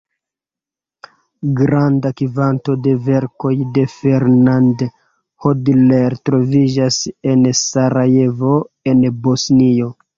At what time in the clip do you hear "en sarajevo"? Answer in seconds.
7.35-8.61